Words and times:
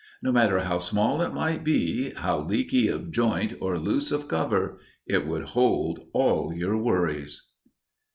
No 0.23 0.31
matter 0.31 0.61
how 0.61 0.79
small 0.79 1.21
it 1.21 1.31
might 1.31 1.63
be, 1.63 2.09
how 2.15 2.39
leaky 2.39 2.87
of 2.87 3.11
joint 3.11 3.53
or 3.61 3.77
loose 3.77 4.11
of 4.11 4.27
cover, 4.27 4.79
it 5.05 5.27
would 5.27 5.49
hold 5.49 6.07
all 6.11 6.51
your 6.51 6.75
worries! 6.75 7.49